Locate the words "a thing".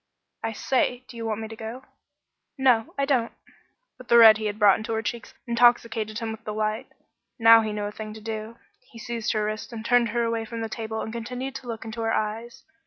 7.85-8.11